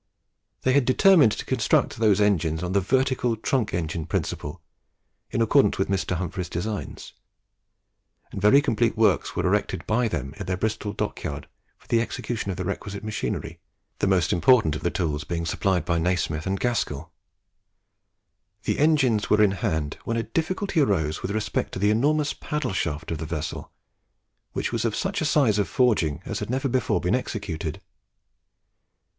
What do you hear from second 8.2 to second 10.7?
and very complete works were erected by them at their